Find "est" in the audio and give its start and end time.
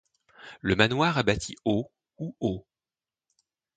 1.19-1.23